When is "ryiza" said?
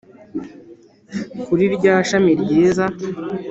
2.41-2.85